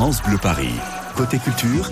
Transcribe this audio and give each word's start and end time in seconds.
France 0.00 0.22
Bleu 0.22 0.38
Paris. 0.38 0.72
Côté 1.14 1.38
culture, 1.38 1.90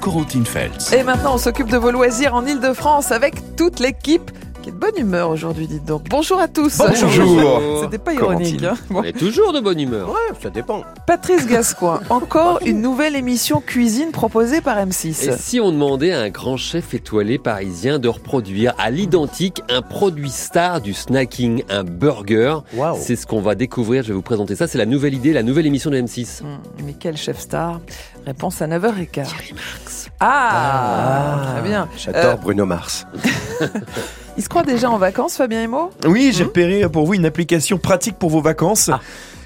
Corentine 0.00 0.44
Feltz. 0.44 0.92
Et 0.92 1.04
maintenant, 1.04 1.36
on 1.36 1.38
s'occupe 1.38 1.68
de 1.68 1.76
vos 1.76 1.92
loisirs 1.92 2.34
en 2.34 2.44
Ile-de-France 2.44 3.12
avec 3.12 3.54
toute 3.54 3.78
l'équipe 3.78 4.32
bonne 4.82 4.98
humeur 4.98 5.30
aujourd'hui, 5.30 5.68
dites 5.68 5.84
donc. 5.84 6.08
Bonjour 6.10 6.40
à 6.40 6.48
tous. 6.48 6.78
Bonjour. 6.78 7.82
C'était 7.82 7.98
pas 7.98 8.14
ironique. 8.14 8.64
Hein 8.64 8.74
bon. 8.90 8.98
On 8.98 9.04
est 9.04 9.16
toujours 9.16 9.52
de 9.52 9.60
bonne 9.60 9.78
humeur. 9.78 10.08
Ouais, 10.08 10.36
ça 10.42 10.50
dépend. 10.50 10.82
Patrice 11.06 11.46
Gascoin, 11.46 12.00
encore 12.10 12.58
une 12.66 12.80
nouvelle 12.80 13.14
émission 13.14 13.60
cuisine 13.60 14.10
proposée 14.10 14.60
par 14.60 14.76
M6. 14.78 15.28
Et 15.28 15.36
si 15.38 15.60
on 15.60 15.70
demandait 15.70 16.10
à 16.10 16.20
un 16.22 16.30
grand 16.30 16.56
chef 16.56 16.94
étoilé 16.94 17.38
parisien 17.38 18.00
de 18.00 18.08
reproduire 18.08 18.74
à 18.76 18.90
l'identique 18.90 19.62
un 19.68 19.82
produit 19.82 20.30
star 20.30 20.80
du 20.80 20.94
snacking, 20.94 21.62
un 21.68 21.84
burger 21.84 22.56
Waouh. 22.74 22.98
C'est 23.00 23.14
ce 23.14 23.24
qu'on 23.24 23.40
va 23.40 23.54
découvrir, 23.54 24.02
je 24.02 24.08
vais 24.08 24.14
vous 24.14 24.22
présenter 24.22 24.56
ça. 24.56 24.66
C'est 24.66 24.78
la 24.78 24.86
nouvelle 24.86 25.14
idée, 25.14 25.32
la 25.32 25.44
nouvelle 25.44 25.66
émission 25.66 25.90
de 25.90 25.98
M6. 25.98 26.42
Hum, 26.42 26.58
mais 26.84 26.96
quel 26.98 27.16
chef 27.16 27.38
star? 27.38 27.80
Réponse 28.26 28.60
à 28.60 28.66
9h15. 28.66 29.10
Thierry 29.10 29.54
Marx. 29.54 30.08
Ah, 30.18 31.52
très 31.52 31.68
bien. 31.68 31.88
J'adore 31.96 32.38
Bruno 32.38 32.66
Mars. 32.66 33.06
Il 34.36 34.42
se 34.42 34.48
croit 34.48 34.62
déjà 34.62 34.90
en 34.90 34.96
vacances, 34.96 35.36
Fabien 35.36 35.62
Emo? 35.62 35.90
Oui, 36.06 36.32
j'ai 36.34 36.44
repéré 36.44 36.88
pour 36.88 37.06
vous 37.06 37.14
une 37.14 37.26
application 37.26 37.76
pratique 37.78 38.18
pour 38.18 38.30
vos 38.30 38.40
vacances. 38.40 38.88
Ah. 38.92 39.00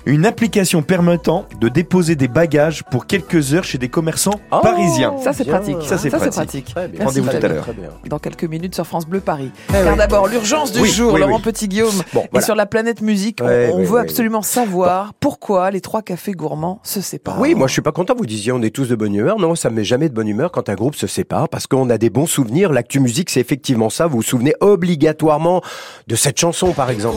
Une 0.08 0.24
application 0.24 0.82
permettant 0.82 1.46
de 1.60 1.68
déposer 1.68 2.14
des 2.14 2.28
bagages 2.28 2.84
pour 2.84 3.06
quelques 3.06 3.54
heures 3.54 3.64
chez 3.64 3.76
des 3.76 3.88
commerçants 3.88 4.38
Oh, 4.52 4.60
parisiens. 4.62 5.16
Ça, 5.22 5.32
c'est 5.32 5.44
pratique. 5.44 5.78
Ça, 5.82 5.98
c'est 5.98 6.10
Ça, 6.10 6.20
c'est 6.20 6.30
pratique. 6.30 6.72
pratique. 6.72 7.02
Rendez-vous 7.02 7.28
tout 7.28 7.36
à 7.44 7.48
l'heure. 7.48 7.66
Dans 8.08 8.20
quelques 8.20 8.44
minutes 8.44 8.76
sur 8.76 8.86
France 8.86 9.04
Bleu 9.04 9.18
Paris. 9.18 9.50
Eh 9.70 9.72
Car 9.72 9.92
oui. 9.92 9.98
d'abord, 9.98 10.28
l'urgence 10.28 10.70
du 10.70 10.78
Oui, 10.80 10.90
jour, 10.90 11.14
oui, 11.14 11.20
Laurent 11.20 11.36
oui. 11.38 11.42
Petit-Guillaume. 11.42 12.02
Bon, 12.14 12.24
Et 12.36 12.40
sur 12.40 12.54
la 12.54 12.66
planète 12.66 13.00
musique, 13.00 13.40
on- 13.42 13.46
Ouais, 13.46 13.70
on, 13.74 13.78
oui, 13.78 13.84
veut 13.84 13.98
absolument 13.98 14.42
savoir 14.42 15.12
pourquoi 15.18 15.72
les 15.72 15.80
trois 15.80 16.02
cafés 16.02 16.32
gourmands 16.32 16.78
se 16.84 17.00
séparent. 17.00 17.40
Oui, 17.40 17.56
moi 17.56 17.66
je 17.66 17.72
suis 17.72 17.82
pas 17.82 17.90
content. 17.92 18.14
Vous 18.16 18.26
disiez 18.26 18.52
on 18.52 18.62
est 18.62 18.70
tous 18.70 18.88
de 18.88 18.94
bonne 18.94 19.12
humeur. 19.14 19.40
Non, 19.40 19.56
ça 19.56 19.70
me 19.70 19.74
met 19.76 19.84
jamais 19.84 20.08
de 20.08 20.14
bonne 20.14 20.28
humeur 20.28 20.52
quand 20.52 20.68
un 20.68 20.74
groupe 20.74 20.94
se 20.94 21.08
sépare 21.08 21.48
parce 21.48 21.66
qu'on 21.66 21.90
a 21.90 21.98
des 21.98 22.10
bons 22.10 22.26
souvenirs. 22.26 22.72
L'actu 22.72 23.00
musique, 23.00 23.28
c'est 23.28 23.40
effectivement 23.40 23.90
ça. 23.90 24.06
Vous 24.06 24.18
vous 24.18 24.22
souvenez 24.22 24.54
obligatoirement 24.60 25.62
de 26.06 26.14
cette 26.14 26.38
chanson, 26.38 26.70
par 26.72 26.90
exemple. 26.90 27.16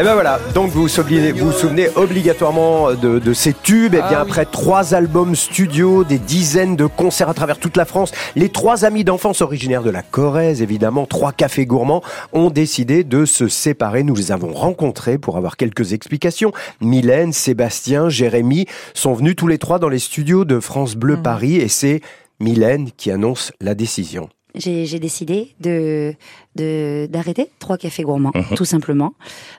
Et 0.00 0.02
ben 0.02 0.14
voilà, 0.14 0.40
donc 0.54 0.70
vous 0.70 0.82
vous 0.82 0.88
souvenez, 0.88 1.30
vous 1.30 1.46
vous 1.50 1.52
souvenez 1.52 1.88
obligatoirement 1.94 2.94
de, 2.94 3.18
de 3.18 3.32
ces 3.34 3.52
tubes. 3.52 3.92
Et 3.94 3.98
bien 3.98 4.06
Ah 4.06 4.22
oui. 4.24 4.30
après 4.30 4.46
trois 4.46 4.94
albums 4.94 5.36
studio, 5.36 6.04
des 6.04 6.16
dizaines 6.16 6.74
de 6.74 6.86
concerts 6.86 7.28
à 7.28 7.34
travers 7.34 7.58
toute 7.58 7.76
la 7.76 7.84
France, 7.84 8.10
les 8.34 8.48
trois 8.48 8.86
amis 8.86 9.04
d'enfance 9.04 9.42
originaires 9.42 9.82
de 9.82 9.90
la 9.90 10.00
Corrèze, 10.02 10.62
évidemment, 10.62 11.04
trois 11.04 11.32
cafés 11.32 11.66
gourmands, 11.66 12.02
ont 12.32 12.48
décidé 12.48 13.04
de 13.04 13.26
se 13.26 13.46
séparer. 13.46 14.02
Nous 14.02 14.14
les 14.14 14.32
avons 14.32 14.54
rencontrés 14.54 15.18
pour 15.18 15.36
avoir 15.36 15.58
quelques 15.58 15.92
explications. 15.92 16.52
Mylène, 16.80 17.34
Sébastien, 17.34 18.08
Jérémy 18.08 18.64
sont 18.94 19.12
venus 19.12 19.36
tous 19.36 19.48
les 19.48 19.58
trois 19.58 19.78
dans 19.78 19.90
les 19.90 19.98
studios 19.98 20.46
de 20.46 20.60
France 20.60 20.94
Bleu 20.94 21.16
Mhm. 21.16 21.22
Paris 21.22 21.56
et 21.56 21.68
c'est 21.68 22.00
Mylène 22.40 22.88
qui 22.96 23.10
annonce 23.10 23.52
la 23.60 23.74
décision. 23.74 24.30
J'ai 24.54 24.86
j'ai 24.86 24.98
décidé 24.98 25.54
de 25.60 26.14
de 26.56 27.06
d'arrêter 27.10 27.48
trois 27.58 27.76
cafés 27.76 28.02
gourmands, 28.02 28.32
tout 28.56 28.64
simplement, 28.64 29.14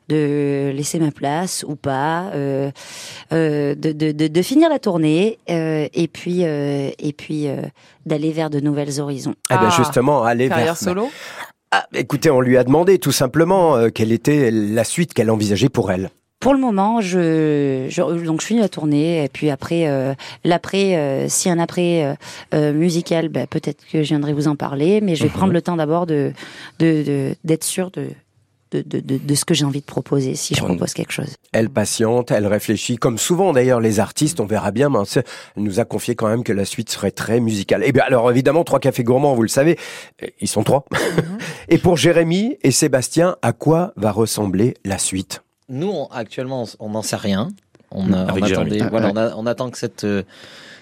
de 0.09 0.72
laisser 0.75 1.00
ma 1.00 1.11
place 1.11 1.64
ou 1.67 1.75
pas, 1.75 2.31
euh, 2.34 2.72
euh, 3.31 3.75
de, 3.75 3.92
de, 3.92 4.12
de, 4.12 4.28
de 4.28 4.42
finir 4.42 4.69
la 4.69 4.80
tournée 4.80 5.38
euh, 5.50 5.88
et 5.94 6.08
puis 6.08 6.44
euh, 6.44 6.89
et 7.00 7.14
puis 7.14 7.47
euh, 7.47 7.62
d'aller 8.06 8.31
vers 8.31 8.50
de 8.50 8.59
nouvelles 8.59 9.00
horizons. 9.00 9.36
Eh 9.50 9.56
ben 9.56 9.69
Ah, 9.72 9.75
justement, 9.78 10.23
aller 10.23 10.47
vers 10.47 10.58
Carrière 10.58 10.78
solo? 10.78 11.09
Ah, 11.72 11.86
écoutez, 11.94 12.30
on 12.30 12.42
lui 12.42 12.58
a 12.58 12.64
demandé 12.66 13.00
tout 13.00 13.14
simplement 13.14 13.78
euh, 13.78 13.89
quelle 13.89 14.12
était 14.12 14.51
la 14.51 14.84
suite 14.84 15.13
qu'elle 15.13 15.31
envisageait 15.31 15.69
pour 15.69 15.91
elle. 15.91 16.09
Pour 16.41 16.53
le 16.53 16.59
moment, 16.59 17.00
je, 17.02 17.85
je 17.88 18.02
donc 18.25 18.41
je 18.41 18.46
finis 18.47 18.59
la 18.62 18.68
tournée 18.68 19.24
et 19.24 19.29
puis 19.29 19.50
après 19.50 19.88
euh, 19.88 20.13
l'après, 20.44 20.96
euh, 20.97 21.29
si 21.29 21.50
un 21.50 21.59
après 21.59 22.03
euh, 22.03 22.13
euh, 22.53 22.74
musical, 22.74 23.29
bah, 23.29 23.46
peut-être 23.47 23.84
que 23.90 24.03
je 24.03 24.07
viendrai 24.09 24.34
vous 24.34 24.47
en 24.50 24.56
parler, 24.56 25.00
mais 25.01 25.16
je 25.16 25.24
vais 25.24 25.30
prendre 25.30 25.53
le 25.53 25.62
temps 25.62 25.78
d'abord 25.78 26.06
de 26.07 26.34
de 26.80 27.03
de- 27.03 27.35
d'être 27.46 27.63
sûr 27.63 27.91
de 27.91 28.07
de, 28.72 28.81
de, 28.85 29.01
de, 29.01 29.18
de 29.18 29.35
ce 29.35 29.44
que 29.44 29.53
j'ai 29.53 29.66
envie 29.66 29.81
de 29.81 29.85
proposer 29.85 30.34
si 30.35 30.56
je 30.56 30.63
propose 30.63 30.94
quelque 30.94 31.12
chose. 31.12 31.35
Elle 31.51 31.69
patiente, 31.69 32.31
elle 32.31 32.47
réfléchit, 32.47 32.96
comme 32.96 33.18
souvent 33.18 33.51
d'ailleurs 33.51 33.81
les 33.81 34.00
artistes, 34.00 34.40
on 34.40 34.46
verra 34.46 34.72
bien, 34.72 34.90
mais 34.90 34.97
elle 35.16 35.24
nous 35.63 35.80
a 35.81 35.85
confié 35.85 36.16
quand 36.16 36.30
même 36.30 36.44
que 36.44 36.53
la 36.53 36.63
suite 36.66 36.90
serait 36.90 37.12
très 37.12 37.40
musicale. 37.41 37.84
Et 37.84 37.91
bien 37.91 38.03
alors 38.07 38.31
évidemment, 38.31 38.63
trois 38.63 38.80
cafés 38.80 39.03
gourmands, 39.03 39.35
vous 39.35 39.41
le 39.44 39.50
savez, 39.50 39.78
ils 40.40 40.47
sont 40.47 40.63
trois. 40.63 40.85
et 41.69 41.78
pour 41.78 41.97
Jérémy 41.97 42.57
et 42.63 42.72
Sébastien, 42.72 43.35
à 43.41 43.51
quoi 43.51 43.91
va 43.97 44.12
ressembler 44.12 44.74
la 44.85 44.97
suite? 44.97 45.44
Nous, 45.72 45.90
on- 45.90 46.06
actuellement, 46.08 46.66
on 46.80 46.90
n'en 46.90 47.02
sait 47.02 47.16
rien. 47.16 47.50
On, 47.92 48.14
a- 48.14 48.26
attendait- 48.32 48.88
voilà, 48.90 49.09
on, 49.12 49.18
a- 49.18 49.36
on 49.36 49.46
attend 49.46 49.70
que 49.70 49.78
cette, 49.78 50.04
euh, 50.06 50.24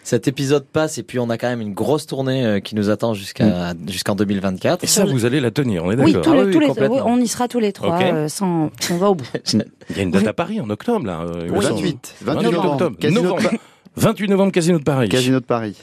cet 0.04 0.28
épisode 0.28 0.66
passe 0.66 0.98
et 1.00 1.04
puis 1.04 1.18
on 1.20 1.30
a 1.30 1.38
quand 1.40 1.48
même 1.50 1.62
une 1.62 1.74
grosse 1.74 2.06
tournée 2.06 2.46
euh, 2.46 2.60
qui 2.60 2.76
nous 2.76 2.90
attend 2.92 3.14
jusqu'à 3.16 3.74
jusqu'en 3.88 4.14
2024. 4.16 4.84
Et 4.84 4.88
ça, 4.88 5.06
vous 5.06 5.26
allez 5.26 5.40
la 5.40 5.50
tenir, 5.52 5.86
on 5.86 5.92
est 5.92 5.96
Oui, 6.02 6.14
d'accord. 6.14 6.34
Ah 6.38 6.42
oui, 6.46 6.52
tous 6.54 6.60
les 6.60 6.68
on 7.04 7.18
y 7.20 7.28
sera 7.28 7.48
tous 7.48 7.60
les 7.60 7.72
trois 7.74 7.96
Ok. 7.98 8.04
euh, 8.04 8.28
sans 8.28 8.70
on 8.92 8.98
va 8.98 9.10
au 9.10 9.16
bout. 9.16 9.26
Il 9.54 9.98
y 9.98 10.00
a 10.00 10.04
une 10.04 10.12
date 10.12 10.28
à 10.28 10.34
Paris 10.34 10.60
en 10.62 10.70
octobre, 10.70 11.06
là. 11.06 11.22
euh, 11.22 11.48
Oui. 11.52 11.64
semble. 11.66 11.76
28. 11.78 12.16
28 12.22 12.44
novembre. 12.52 12.72
octobre. 12.74 12.98
Casino 13.00 13.22
de 13.22 13.26
Novembre. 13.28 13.50
28 13.96 14.28
novembre, 14.28 14.52
Casino 14.52 14.78
de 14.80 14.84
Paris. 14.84 15.10
Casino 15.10 15.40
de 15.40 15.46
Paris. 15.46 15.76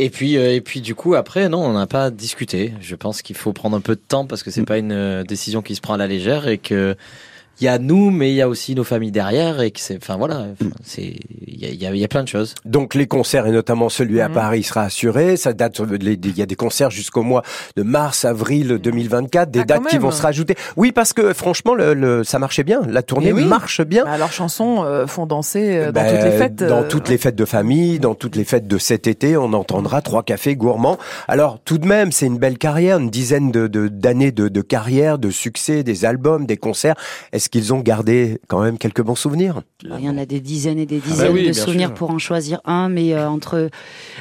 Et 0.00 0.10
puis, 0.10 0.36
euh, 0.36 0.54
et 0.54 0.60
puis 0.60 0.80
du 0.80 0.94
coup, 0.94 1.14
après, 1.14 1.48
non, 1.48 1.58
on 1.64 1.72
n'a 1.72 1.86
pas 1.86 2.10
discuté. 2.10 2.72
Je 2.80 2.94
pense 2.96 3.22
qu'il 3.22 3.36
faut 3.36 3.52
prendre 3.52 3.76
un 3.76 3.80
peu 3.80 3.94
de 3.94 4.00
temps 4.00 4.26
parce 4.26 4.42
que 4.42 4.50
c'est 4.50 4.64
pas 4.64 4.78
une 4.78 4.92
euh, 4.92 5.24
décision 5.24 5.62
qui 5.62 5.74
se 5.74 5.80
prend 5.80 5.94
à 5.94 5.96
la 5.96 6.06
légère 6.06 6.46
et 6.48 6.58
que 6.58 6.96
il 7.60 7.64
y 7.64 7.68
a 7.68 7.78
nous, 7.78 8.10
mais 8.10 8.30
il 8.30 8.34
y 8.36 8.42
a 8.42 8.48
aussi 8.48 8.74
nos 8.74 8.84
familles 8.84 9.10
derrière 9.10 9.60
et 9.60 9.70
que 9.70 9.80
c'est, 9.80 9.96
enfin 9.96 10.16
voilà, 10.16 10.46
enfin, 10.52 10.70
c'est, 10.84 11.16
il 11.46 11.60
y 11.60 11.64
a, 11.66 11.68
il 11.70 11.82
y, 11.82 11.86
a, 11.86 11.94
y 11.94 12.04
a 12.04 12.08
plein 12.08 12.22
de 12.22 12.28
choses. 12.28 12.54
Donc 12.64 12.94
les 12.94 13.06
concerts 13.06 13.46
et 13.46 13.50
notamment 13.50 13.88
celui 13.88 14.20
à 14.20 14.28
Mhm. 14.28 14.34
Paris 14.34 14.62
sera 14.62 14.82
assuré. 14.82 15.36
Ça 15.36 15.52
date, 15.52 15.80
les- 15.80 16.12
il 16.12 16.38
y 16.38 16.42
a 16.42 16.46
des 16.46 16.54
concerts 16.56 16.90
jusqu'au 16.90 17.22
mois 17.22 17.42
de 17.76 17.82
mars, 17.82 18.24
avril 18.24 18.78
2024, 18.78 19.50
des 19.50 19.60
Ah, 19.60 19.64
dates 19.64 19.86
qui 19.88 19.98
vont 19.98 20.10
se 20.10 20.22
rajouter. 20.22 20.54
Oui, 20.76 20.92
parce 20.92 21.12
que 21.12 21.32
franchement, 21.32 21.74
le, 21.74 21.94
le- 21.94 22.24
ça 22.24 22.38
marchait 22.38 22.64
bien. 22.64 22.80
La 22.88 23.02
tournée 23.02 23.32
oui. 23.32 23.44
marche 23.44 23.80
bien. 23.82 24.04
Bah, 24.04 24.18
Leurs 24.18 24.32
chansons 24.32 24.84
euh, 24.84 25.06
font 25.06 25.26
danser 25.26 25.76
euh, 25.76 25.86
dans 25.86 26.00
Ben, 26.02 26.14
toutes 26.14 26.24
les 26.24 26.38
fêtes. 26.38 26.54
Dans 26.62 26.82
euh, 26.82 26.88
toutes 26.88 27.08
les 27.08 27.18
fêtes 27.18 27.36
de 27.36 27.44
famille, 27.44 27.98
dans 27.98 28.14
toutes 28.14 28.36
les 28.36 28.44
fêtes 28.44 28.66
de 28.68 28.78
cet 28.78 29.06
été, 29.06 29.36
on 29.36 29.52
entendra 29.52 30.00
trois 30.02 30.22
cafés 30.22 30.56
gourmands. 30.56 30.98
Alors, 31.26 31.58
tout 31.64 31.78
de 31.78 31.86
même, 31.86 32.12
c'est 32.12 32.26
une 32.26 32.38
belle 32.38 32.58
carrière, 32.58 32.98
une 32.98 33.10
dizaine 33.10 33.50
de 33.50 33.66
de- 33.66 33.88
d'années 33.88 34.32
de, 34.32 34.48
de 34.48 34.60
carrière, 34.60 35.18
de 35.18 35.30
succès, 35.30 35.82
des 35.82 36.04
albums, 36.04 36.46
des 36.46 36.56
concerts. 36.56 36.94
Est-ce 37.32 37.47
qu'ils 37.48 37.72
ont 37.74 37.80
gardé 37.80 38.40
quand 38.48 38.60
même 38.60 38.78
quelques 38.78 39.02
bons 39.02 39.14
souvenirs 39.14 39.62
Il 39.82 40.04
y 40.04 40.08
en 40.08 40.18
a 40.18 40.26
des 40.26 40.40
dizaines 40.40 40.78
et 40.78 40.86
des 40.86 40.98
bah 40.98 41.04
dizaines 41.06 41.32
oui, 41.32 41.48
de 41.48 41.52
souvenirs 41.52 41.88
sûr. 41.88 41.94
pour 41.94 42.10
en 42.10 42.18
choisir 42.18 42.60
un, 42.64 42.88
mais 42.88 43.14
euh, 43.14 43.28
entre 43.28 43.70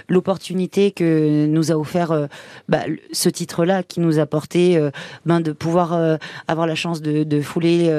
l'opportunité 0.09 0.91
que 0.91 1.45
nous 1.45 1.71
a 1.71 1.75
offert 1.75 2.11
euh, 2.11 2.27
bah, 2.69 2.81
ce 3.11 3.29
titre-là, 3.29 3.83
qui 3.83 3.99
nous 3.99 4.19
a 4.19 4.25
porté 4.25 4.77
euh, 4.77 4.91
ben, 5.25 5.41
de 5.41 5.51
pouvoir 5.51 6.17
avoir 6.47 6.67
la 6.67 6.75
chance 6.75 7.01
de, 7.01 7.23
de 7.23 7.41
fouler 7.41 7.91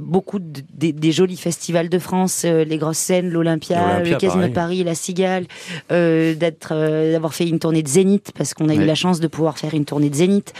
beaucoup 0.00 0.38
de- 0.38 0.62
des, 0.72 0.92
des 0.92 1.12
jolis 1.12 1.36
festivals 1.36 1.88
de 1.88 1.98
France, 1.98 2.44
les 2.44 2.78
grosses 2.78 2.98
scènes, 2.98 3.28
l'Olympia, 3.30 4.00
le 4.02 4.16
Casino 4.16 4.48
de. 4.48 4.52
Paris, 4.52 4.84
la 4.84 4.94
Cigale, 4.94 5.46
d'être, 5.90 7.10
d'avoir 7.12 7.34
fait 7.34 7.48
une 7.48 7.58
tournée 7.58 7.82
de 7.82 7.88
Zénith, 7.88 8.32
parce 8.36 8.54
qu'on 8.54 8.68
a 8.68 8.74
eu 8.74 8.84
la 8.84 8.94
chance 8.94 9.20
de 9.20 9.26
pouvoir 9.28 9.58
faire 9.58 9.74
une 9.74 9.84
tournée 9.84 10.10
de 10.10 10.14
Zénith. 10.14 10.52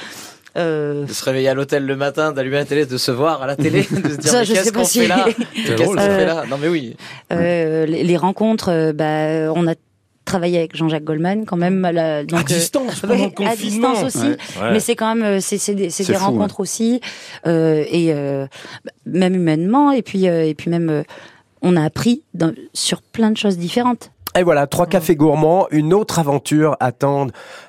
Euh, 0.56 1.04
De 1.04 1.12
se 1.12 1.24
réveiller 1.24 1.48
à 1.48 1.54
l'hôtel 1.54 1.84
le 1.86 1.96
matin, 1.96 2.32
d'allumer 2.32 2.56
la 2.56 2.64
télé, 2.64 2.86
de 2.86 2.96
se 2.96 3.10
voir 3.10 3.42
à 3.42 3.46
la 3.46 3.56
télé, 3.56 3.80
de 3.90 4.08
se 4.10 4.16
dire 4.16 4.30
Ça, 4.30 4.38
mais 4.40 4.44
je 4.46 4.52
qu'est-ce 4.54 4.64
sais 4.64 4.70
qu'on 4.72 4.78
pas 4.80 4.84
si- 4.84 5.00
fait 5.00 5.08
là 5.08 5.24
C'est 5.54 5.62
Qu'est-ce 5.62 5.82
drôle, 5.82 5.96
qu'on 5.96 6.02
ça. 6.02 6.16
fait 6.18 6.26
là 6.26 6.44
Non 6.48 6.56
mais 6.60 6.68
oui. 6.68 6.96
Euh, 7.32 7.84
les, 7.86 8.16
rencontres, 8.16 8.70
euh, 8.70 8.92
bah, 8.92 9.52
on 9.54 9.66
a 9.68 9.74
travaillé 10.24 10.58
avec 10.58 10.74
Jean-Jacques 10.76 11.04
Goldman 11.04 11.44
quand 11.46 11.56
même 11.56 11.84
à, 11.84 11.92
la, 11.92 12.24
donc, 12.24 12.38
À 12.40 12.42
euh, 12.42 12.44
distance, 12.56 13.02
le 13.04 13.12
à 13.46 13.54
distance 13.56 14.02
aussi. 14.04 14.18
Ouais. 14.26 14.36
Ouais. 14.62 14.72
Mais 14.72 14.80
c'est 14.80 14.96
quand 14.96 15.14
même 15.14 15.24
euh, 15.24 15.38
c'est 15.40 15.58
c'est 15.58 15.74
des, 15.74 15.90
c'est 15.90 16.02
C'est 16.04 16.12
des 16.14 16.18
fou, 16.18 16.24
rencontres 16.26 16.58
aussi 16.60 17.00
euh, 17.46 17.84
et 17.88 18.12
euh, 18.12 18.46
bah, 18.84 18.90
même 19.06 19.34
humainement 19.36 19.92
et 19.92 20.02
puis 20.02 20.26
euh, 20.28 20.44
et 20.46 20.54
puis 20.54 20.68
même 20.70 20.90
euh, 20.90 21.02
on 21.62 21.76
a 21.76 21.82
appris 21.84 22.22
dans- 22.34 22.52
sur 22.74 23.02
plein 23.02 23.30
de 23.30 23.36
choses 23.36 23.56
différentes. 23.56 24.10
Et 24.38 24.42
voilà, 24.42 24.66
trois 24.66 24.86
cafés 24.86 25.16
gourmands, 25.16 25.66
une 25.70 25.94
autre 25.94 26.18
aventure 26.18 26.76
attend 26.78 27.28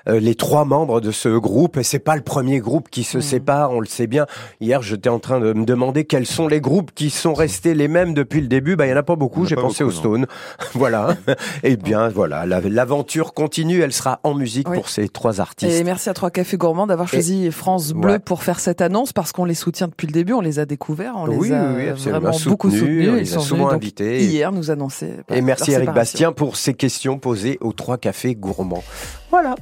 euh, 0.09 0.19
les 0.19 0.35
trois 0.35 0.65
membres 0.65 0.99
de 0.99 1.11
ce 1.11 1.29
groupe. 1.29 1.77
Et 1.77 1.83
c'est 1.83 1.97
pas 1.99 2.17
le 2.17 2.21
premier 2.21 2.59
groupe 2.59 2.89
qui 2.89 3.03
se 3.03 3.21
sépare, 3.21 3.71
on 3.71 3.79
le 3.79 3.85
sait 3.85 4.05
bien. 4.07 4.25
Hier, 4.59 4.81
j'étais 4.81 5.07
en 5.07 5.19
train 5.19 5.39
de 5.39 5.53
me 5.53 5.63
demander 5.63 6.03
quels 6.03 6.25
sont 6.25 6.45
les 6.49 6.59
groupes 6.59 6.91
qui 6.93 7.09
sont 7.09 7.33
restés 7.33 7.73
les 7.73 7.87
mêmes 7.87 8.13
depuis 8.13 8.41
le 8.41 8.47
début. 8.47 8.75
Bah, 8.75 8.85
il 8.85 8.89
y 8.89 8.93
en 8.93 8.97
a 8.97 9.03
pas 9.03 9.15
beaucoup. 9.15 9.45
J'ai 9.45 9.55
pensé 9.55 9.85
aux 9.85 9.91
Stones. 9.91 10.25
voilà. 10.73 11.15
Et 11.63 11.77
bien, 11.77 12.09
voilà, 12.09 12.45
la- 12.45 12.59
l'aventure 12.59 13.33
continue. 13.33 13.81
Elle 13.81 13.93
sera 13.93 14.19
en 14.23 14.33
musique 14.33 14.67
Oui. 14.67 14.75
pour 14.75 14.89
ces 14.89 15.07
trois 15.07 15.37
Et 15.37 15.39
artistes. 15.39 15.83
merci 15.85 16.09
à 16.09 16.13
Trois 16.13 16.31
Cafés 16.31 16.57
Gourmands 16.57 16.87
d'avoir 16.87 17.07
choisi 17.07 17.49
France 17.51 17.93
Bleu 17.93 18.11
Ouais. 18.13 18.19
pour 18.19 18.43
faire 18.43 18.59
cette 18.59 18.81
annonce 18.81 19.13
parce 19.13 19.31
qu'on 19.31 19.45
les 19.45 19.53
soutient 19.55 19.87
depuis 19.87 20.07
le 20.07 20.11
début, 20.13 20.33
on 20.33 20.41
les 20.41 20.59
a 20.59 20.65
découverts, 20.65 21.13
on 21.15 21.27
oui, 21.29 21.47
les 21.49 21.53
a 21.55 21.71
oui, 21.75 21.85
vraiment 22.11 22.31
beaucoup 22.45 22.69
Soutenus, 22.71 23.09
Ils 23.21 23.21
a 23.21 23.25
sont 23.35 23.39
souvent 23.39 23.57
venus 23.67 23.71
donc 23.73 23.81
invités. 23.83 24.23
hier 24.25 24.51
nous 24.51 24.69
annoncer. 24.69 25.13
Et 25.33 25.41
merci 25.41 25.71
Eric. 25.71 25.91
Bastien 25.93 26.33
pour 26.33 26.56
ces 26.57 26.73
questions 26.73 27.19
posées 27.19 27.57
aux 27.61 27.73
trois 27.73 27.97
cafés 27.97 28.35
gourmands. 28.35 28.83
Voilà. 29.29 29.55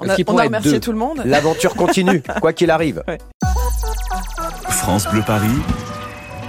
On 0.00 0.08
a, 0.08 0.16
on 0.26 0.34
remercié 0.34 0.72
deux 0.72 0.80
tout 0.80 0.92
le 0.92 0.98
monde. 0.98 1.22
L'aventure 1.24 1.74
continue, 1.74 2.22
quoi 2.40 2.52
qu'il 2.52 2.70
arrive. 2.70 3.02
France 4.68 5.06
Bleu 5.08 5.22
Paris, 5.24 5.48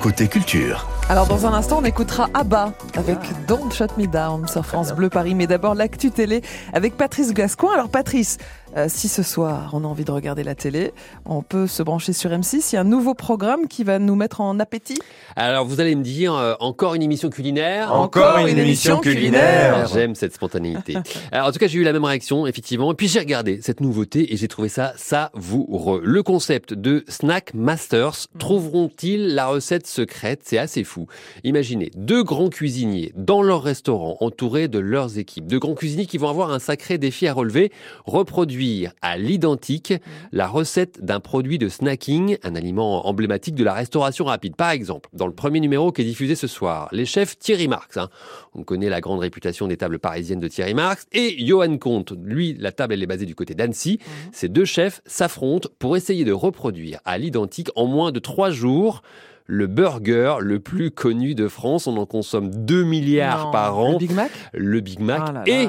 côté 0.01 0.27
culture. 0.27 0.87
Alors 1.09 1.27
dans 1.27 1.45
un 1.45 1.53
instant, 1.53 1.79
on 1.81 1.85
écoutera 1.85 2.29
ABBA 2.33 2.73
avec 2.95 3.17
Don't 3.47 3.71
Shut 3.71 3.97
Me 3.97 4.07
Down 4.07 4.47
sur 4.47 4.65
France 4.65 4.93
Bleu 4.93 5.09
Paris. 5.09 5.35
Mais 5.35 5.47
d'abord 5.47 5.75
l'actu 5.75 6.11
télé 6.11 6.41
avec 6.71 6.95
Patrice 6.97 7.33
Gascoin. 7.33 7.73
Alors 7.73 7.89
Patrice, 7.89 8.37
euh, 8.75 8.87
si 8.89 9.07
ce 9.07 9.21
soir 9.21 9.69
on 9.73 9.83
a 9.83 9.87
envie 9.87 10.05
de 10.05 10.11
regarder 10.11 10.43
la 10.43 10.55
télé, 10.55 10.93
on 11.25 11.41
peut 11.41 11.67
se 11.67 11.83
brancher 11.83 12.13
sur 12.13 12.31
M6. 12.31 12.69
Il 12.71 12.75
y 12.75 12.77
a 12.77 12.81
un 12.81 12.85
nouveau 12.85 13.13
programme 13.13 13.67
qui 13.67 13.83
va 13.83 13.99
nous 13.99 14.15
mettre 14.15 14.41
en 14.41 14.59
appétit. 14.59 14.99
Alors 15.35 15.65
vous 15.65 15.79
allez 15.79 15.95
me 15.95 16.03
dire, 16.03 16.33
euh, 16.33 16.55
encore 16.59 16.95
une 16.95 17.03
émission 17.03 17.29
culinaire? 17.29 17.93
Encore 17.93 18.47
une 18.47 18.57
émission 18.57 18.99
culinaire. 18.99 19.87
J'aime 19.93 20.15
cette 20.15 20.33
spontanéité. 20.33 20.95
Alors, 21.31 21.47
en 21.49 21.51
tout 21.51 21.59
cas, 21.59 21.67
j'ai 21.67 21.79
eu 21.79 21.83
la 21.83 21.93
même 21.93 22.03
réaction, 22.03 22.47
effectivement. 22.47 22.91
Et 22.91 22.95
puis 22.95 23.07
j'ai 23.07 23.19
regardé 23.19 23.59
cette 23.61 23.79
nouveauté 23.79 24.33
et 24.33 24.37
j'ai 24.37 24.47
trouvé 24.47 24.69
ça 24.69 24.93
savoureux. 24.97 26.01
Le 26.03 26.23
concept 26.23 26.73
de 26.73 27.03
Snack 27.07 27.53
Masters, 27.53 28.27
trouveront-ils 28.39 29.35
la 29.35 29.47
recette 29.47 29.85
secrète? 29.85 30.41
C'est 30.43 30.57
assez 30.57 30.83
fou. 30.83 31.07
Imaginez 31.43 31.91
deux 31.95 32.23
grands 32.23 32.49
cuisiniers 32.49 33.11
dans 33.15 33.43
leur 33.43 33.61
restaurant, 33.61 34.17
entourés 34.19 34.67
de 34.67 34.79
leurs 34.79 35.19
équipes. 35.19 35.45
Deux 35.45 35.59
grands 35.59 35.75
cuisiniers 35.75 36.07
qui 36.07 36.17
vont 36.17 36.29
avoir 36.29 36.51
un 36.51 36.59
sacré 36.59 36.97
défi 36.97 37.27
à 37.27 37.33
relever, 37.33 37.71
reproduire 38.05 38.62
à 39.01 39.17
l'identique 39.17 39.93
la 40.31 40.47
recette 40.47 41.03
d'un 41.03 41.19
produit 41.19 41.57
de 41.57 41.69
snacking, 41.69 42.37
un 42.43 42.55
aliment 42.55 43.07
emblématique 43.07 43.55
de 43.55 43.63
la 43.63 43.73
restauration 43.73 44.25
rapide. 44.25 44.55
Par 44.55 44.71
exemple, 44.71 45.09
dans 45.13 45.27
le 45.27 45.33
premier 45.33 45.59
numéro 45.59 45.91
qui 45.91 46.01
est 46.01 46.05
diffusé 46.05 46.35
ce 46.35 46.47
soir, 46.47 46.87
les 46.91 47.05
chefs 47.05 47.37
Thierry 47.37 47.67
Marx, 47.67 47.97
hein, 47.97 48.09
on 48.53 48.63
connaît 48.63 48.89
la 48.89 49.01
grande 49.01 49.19
réputation 49.19 49.67
des 49.67 49.77
tables 49.77 49.99
parisiennes 49.99 50.39
de 50.39 50.47
Thierry 50.47 50.73
Marx, 50.73 51.05
et 51.11 51.35
Johan 51.45 51.77
Comte. 51.77 52.13
Lui, 52.23 52.55
la 52.59 52.71
table, 52.71 52.93
elle 52.93 53.03
est 53.03 53.07
basée 53.07 53.25
du 53.25 53.35
côté 53.35 53.53
d'Annecy. 53.55 53.99
Ces 54.31 54.49
deux 54.49 54.65
chefs 54.65 55.01
s'affrontent 55.05 55.69
pour 55.79 55.97
essayer 55.97 56.23
de 56.25 56.31
reproduire 56.31 56.99
à 57.05 57.17
l'identique 57.17 57.69
en 57.75 57.85
moins 57.85 58.11
de 58.11 58.19
trois 58.19 58.49
jours 58.51 59.01
le 59.45 59.67
burger 59.67 60.35
le 60.39 60.59
plus 60.61 60.89
connu 60.89 61.35
de 61.35 61.49
France. 61.49 61.85
On 61.87 61.97
en 61.97 62.05
consomme 62.05 62.49
2 62.49 62.83
milliards 62.85 63.45
Non, 63.47 63.51
par 63.51 63.77
an. 63.77 63.91
Le 63.93 63.97
Big 63.97 64.11
Mac? 64.13 64.31
Le 64.53 64.79
Big 64.79 64.99
Mac 65.01 65.21
Ah 65.27 65.31
là 65.33 65.43
là. 65.45 65.51
et 65.51 65.67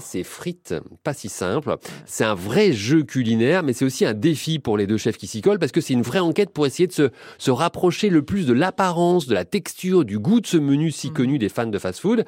ses 0.00 0.22
frites, 0.22 0.74
pas 1.02 1.14
si 1.14 1.28
simple. 1.28 1.76
C'est 2.06 2.24
un 2.24 2.34
vrai 2.34 2.72
jeu 2.72 3.02
culinaire, 3.02 3.62
mais 3.62 3.72
c'est 3.72 3.84
aussi 3.84 4.04
un 4.04 4.14
défi 4.14 4.58
pour 4.58 4.76
les 4.76 4.86
deux 4.86 4.96
chefs 4.96 5.16
qui 5.16 5.26
s'y 5.26 5.40
collent 5.40 5.58
parce 5.58 5.72
que 5.72 5.80
c'est 5.80 5.94
une 5.94 6.02
vraie 6.02 6.20
enquête 6.20 6.50
pour 6.50 6.66
essayer 6.66 6.86
de 6.86 6.92
se, 6.92 7.10
se 7.38 7.50
rapprocher 7.50 8.08
le 8.08 8.22
plus 8.22 8.46
de 8.46 8.52
l'apparence, 8.52 9.26
de 9.26 9.34
la 9.34 9.44
texture, 9.44 10.04
du 10.04 10.18
goût 10.18 10.40
de 10.40 10.46
ce 10.46 10.56
menu 10.56 10.90
si 10.90 11.10
connu 11.10 11.38
des 11.38 11.48
fans 11.48 11.66
de 11.66 11.78
fast-food. 11.78 12.24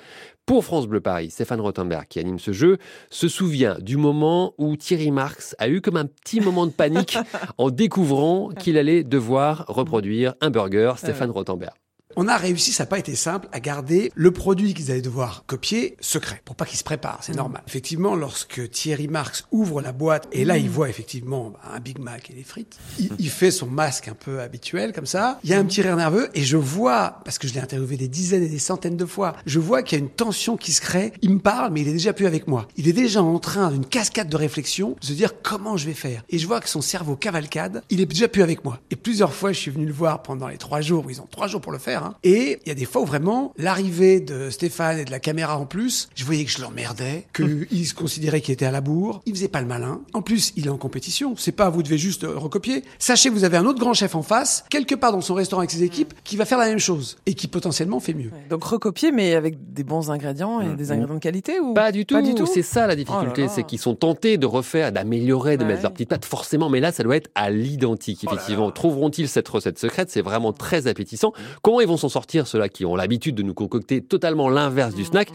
Pour 0.46 0.64
France 0.64 0.86
Bleu 0.86 1.00
Paris, 1.00 1.30
Stéphane 1.30 1.60
Rothenberg, 1.60 2.06
qui 2.06 2.18
anime 2.18 2.38
ce 2.38 2.52
jeu, 2.52 2.78
se 3.08 3.28
souvient 3.28 3.78
du 3.80 3.96
moment 3.96 4.54
où 4.58 4.76
Thierry 4.76 5.10
Marx 5.10 5.56
a 5.58 5.68
eu 5.68 5.80
comme 5.80 5.96
un 5.96 6.06
petit 6.06 6.40
moment 6.40 6.66
de 6.66 6.72
panique 6.72 7.16
en 7.58 7.70
découvrant 7.70 8.50
qu'il 8.50 8.76
allait 8.76 9.04
devoir 9.04 9.64
reproduire 9.68 10.34
un 10.40 10.50
burger. 10.50 10.94
Stéphane 10.96 11.30
Rothenberg. 11.30 11.83
On 12.16 12.28
a 12.28 12.36
réussi, 12.36 12.72
ça 12.72 12.84
n'a 12.84 12.88
pas 12.88 12.98
été 12.98 13.14
simple, 13.14 13.48
à 13.52 13.60
garder 13.60 14.12
le 14.14 14.30
produit 14.30 14.74
qu'ils 14.74 14.90
allaient 14.90 15.00
devoir 15.00 15.44
copier 15.46 15.96
secret, 16.00 16.40
pour 16.44 16.56
pas 16.56 16.64
qu'il 16.64 16.78
se 16.78 16.84
prépare, 16.84 17.18
c'est 17.22 17.34
normal. 17.34 17.62
Effectivement, 17.66 18.14
lorsque 18.14 18.70
Thierry 18.70 19.08
Marx 19.08 19.46
ouvre 19.50 19.80
la 19.80 19.92
boîte, 19.92 20.28
et 20.32 20.44
là 20.44 20.56
il 20.58 20.70
voit 20.70 20.88
effectivement 20.88 21.50
bah, 21.50 21.60
un 21.74 21.80
Big 21.80 21.98
Mac 21.98 22.30
et 22.30 22.34
des 22.34 22.44
frites, 22.44 22.78
il, 22.98 23.10
il 23.18 23.30
fait 23.30 23.50
son 23.50 23.66
masque 23.66 24.08
un 24.08 24.14
peu 24.14 24.40
habituel 24.40 24.92
comme 24.92 25.06
ça, 25.06 25.38
il 25.44 25.50
y 25.50 25.54
a 25.54 25.58
un 25.58 25.64
petit 25.64 25.82
rire 25.82 25.96
nerveux, 25.96 26.30
et 26.34 26.42
je 26.42 26.56
vois, 26.56 27.20
parce 27.24 27.38
que 27.38 27.48
je 27.48 27.54
l'ai 27.54 27.60
interviewé 27.60 27.96
des 27.96 28.08
dizaines 28.08 28.42
et 28.42 28.48
des 28.48 28.58
centaines 28.58 28.96
de 28.96 29.06
fois, 29.06 29.36
je 29.46 29.58
vois 29.58 29.82
qu'il 29.82 29.98
y 29.98 30.00
a 30.00 30.04
une 30.04 30.10
tension 30.10 30.56
qui 30.56 30.72
se 30.72 30.80
crée, 30.80 31.12
il 31.22 31.30
me 31.30 31.40
parle, 31.40 31.72
mais 31.72 31.80
il 31.80 31.88
est 31.88 31.92
déjà 31.92 32.12
plus 32.12 32.26
avec 32.26 32.46
moi. 32.46 32.68
Il 32.76 32.88
est 32.88 32.92
déjà 32.92 33.22
en 33.22 33.38
train 33.38 33.70
d'une 33.70 33.86
cascade 33.86 34.28
de 34.28 34.36
réflexion, 34.36 34.96
de 35.00 35.04
se 35.04 35.12
dire 35.12 35.42
comment 35.42 35.76
je 35.76 35.86
vais 35.86 35.94
faire? 35.94 36.22
Et 36.28 36.38
je 36.38 36.46
vois 36.46 36.60
que 36.60 36.68
son 36.68 36.80
cerveau 36.80 37.16
cavalcade, 37.16 37.82
il 37.90 38.00
est 38.00 38.06
déjà 38.06 38.28
plus 38.28 38.42
avec 38.42 38.64
moi. 38.64 38.80
Et 38.90 38.96
plusieurs 38.96 39.32
fois, 39.32 39.52
je 39.52 39.58
suis 39.58 39.70
venu 39.70 39.86
le 39.86 39.92
voir 39.92 40.22
pendant 40.22 40.48
les 40.48 40.58
trois 40.58 40.80
jours, 40.80 41.06
où 41.06 41.10
ils 41.10 41.20
ont 41.20 41.28
trois 41.30 41.46
jours 41.46 41.60
pour 41.60 41.72
le 41.72 41.78
faire. 41.78 42.03
Et 42.22 42.58
il 42.64 42.68
y 42.68 42.72
a 42.72 42.74
des 42.74 42.84
fois 42.84 43.02
où 43.02 43.06
vraiment, 43.06 43.52
l'arrivée 43.56 44.20
de 44.20 44.50
Stéphane 44.50 44.98
et 44.98 45.04
de 45.04 45.10
la 45.10 45.20
caméra 45.20 45.58
en 45.58 45.66
plus, 45.66 46.08
je 46.14 46.24
voyais 46.24 46.44
que 46.44 46.50
je 46.50 46.60
l'emmerdais, 46.60 47.26
qu'il 47.34 47.86
se 47.86 47.94
considérait 47.94 48.40
qu'il 48.40 48.52
était 48.52 48.66
à 48.66 48.70
la 48.70 48.80
bourre, 48.80 49.20
il 49.26 49.34
faisait 49.34 49.48
pas 49.48 49.60
le 49.60 49.66
malin. 49.66 50.00
En 50.12 50.22
plus, 50.22 50.52
il 50.56 50.66
est 50.66 50.70
en 50.70 50.76
compétition, 50.78 51.34
c'est 51.36 51.52
pas 51.52 51.70
vous 51.70 51.82
devez 51.82 51.98
juste 51.98 52.24
euh, 52.24 52.36
recopier. 52.36 52.82
Sachez 52.98 53.28
que 53.28 53.34
vous 53.34 53.44
avez 53.44 53.56
un 53.56 53.66
autre 53.66 53.78
grand 53.78 53.94
chef 53.94 54.14
en 54.14 54.22
face, 54.22 54.64
quelque 54.70 54.94
part 54.94 55.12
dans 55.12 55.20
son 55.20 55.34
restaurant 55.34 55.60
avec 55.60 55.70
ses 55.70 55.82
équipes, 55.82 56.12
qui 56.24 56.36
va 56.36 56.44
faire 56.44 56.58
la 56.58 56.66
même 56.66 56.78
chose, 56.78 57.16
et 57.26 57.34
qui 57.34 57.48
potentiellement 57.48 58.00
fait 58.00 58.14
mieux. 58.14 58.30
Donc 58.50 58.64
recopier, 58.64 59.12
mais 59.12 59.34
avec 59.34 59.72
des 59.72 59.84
bons 59.84 60.10
ingrédients 60.10 60.60
et 60.60 60.74
des 60.76 60.92
ingrédients 60.92 61.14
de 61.14 61.20
qualité 61.20 61.60
ou 61.60 61.74
Pas 61.74 61.92
du 61.92 62.06
tout. 62.06 62.14
Pas 62.14 62.22
du 62.22 62.34
tout. 62.34 62.46
C'est 62.46 62.62
ça 62.62 62.86
la 62.86 62.96
difficulté, 62.96 63.46
Oh 63.48 63.52
c'est 63.54 63.64
qu'ils 63.64 63.78
sont 63.78 63.94
tentés 63.94 64.38
de 64.38 64.46
refaire, 64.46 64.92
d'améliorer, 64.92 65.56
de 65.56 65.62
Ouais. 65.64 65.68
mettre 65.70 65.82
leur 65.82 65.92
petite 65.92 66.08
patte 66.10 66.24
forcément, 66.24 66.68
mais 66.68 66.80
là 66.80 66.92
ça 66.92 67.02
doit 67.02 67.16
être 67.16 67.30
à 67.34 67.50
l'identique. 67.50 68.20
Oh 68.24 68.26
Effectivement, 68.32 68.70
trouveront-ils 68.70 69.28
cette 69.28 69.48
recette 69.48 69.78
secrète? 69.78 70.10
C'est 70.10 70.20
vraiment 70.22 70.52
très 70.52 70.86
appétissant. 70.86 71.32
Comment 71.62 71.80
ils 71.80 71.86
vont 71.88 71.93
s'en 71.96 72.08
sortir 72.08 72.46
ceux-là 72.46 72.68
qui 72.68 72.84
ont 72.84 72.96
l'habitude 72.96 73.34
de 73.34 73.42
nous 73.42 73.54
concocter 73.54 74.02
totalement 74.02 74.48
l'inverse 74.48 74.94
du 74.94 75.04
snack 75.04 75.30